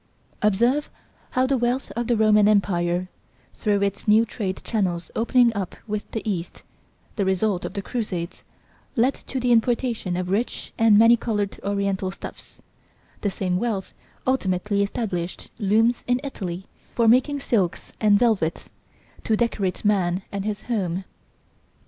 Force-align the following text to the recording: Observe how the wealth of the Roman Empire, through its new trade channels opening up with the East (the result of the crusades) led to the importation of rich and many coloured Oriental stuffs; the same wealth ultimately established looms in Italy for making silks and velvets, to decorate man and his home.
Observe 0.41 0.89
how 1.29 1.45
the 1.45 1.59
wealth 1.59 1.91
of 1.95 2.07
the 2.07 2.17
Roman 2.17 2.47
Empire, 2.47 3.07
through 3.53 3.83
its 3.83 4.07
new 4.07 4.25
trade 4.25 4.59
channels 4.63 5.11
opening 5.15 5.53
up 5.53 5.75
with 5.85 6.09
the 6.09 6.27
East 6.27 6.63
(the 7.17 7.23
result 7.23 7.65
of 7.65 7.73
the 7.73 7.83
crusades) 7.83 8.43
led 8.95 9.13
to 9.13 9.39
the 9.39 9.51
importation 9.51 10.17
of 10.17 10.31
rich 10.31 10.73
and 10.75 10.97
many 10.97 11.15
coloured 11.15 11.59
Oriental 11.63 12.09
stuffs; 12.09 12.57
the 13.21 13.29
same 13.29 13.57
wealth 13.59 13.93
ultimately 14.25 14.81
established 14.81 15.51
looms 15.59 16.03
in 16.07 16.19
Italy 16.23 16.65
for 16.95 17.07
making 17.07 17.39
silks 17.39 17.93
and 17.99 18.17
velvets, 18.17 18.71
to 19.23 19.37
decorate 19.37 19.85
man 19.85 20.23
and 20.31 20.45
his 20.45 20.63
home. 20.63 21.03